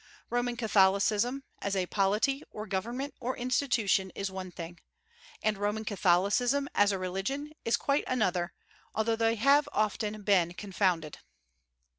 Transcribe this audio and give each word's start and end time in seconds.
Roman 0.31 0.57
Catholicism, 0.57 1.43
as 1.61 1.75
a 1.75 1.85
polity, 1.85 2.41
or 2.49 2.65
government, 2.65 3.13
or 3.19 3.37
institution, 3.37 4.09
is 4.15 4.31
one 4.31 4.49
thing; 4.49 4.79
and 5.43 5.59
Roman 5.59 5.85
Catholicism, 5.85 6.67
as 6.73 6.91
a 6.91 6.97
religion, 6.97 7.51
is 7.65 7.77
quite 7.77 8.05
another, 8.07 8.51
although 8.95 9.15
they 9.15 9.35
have 9.35 9.65
been 9.65 9.73
often 10.19 10.53
confounded. 10.55 11.19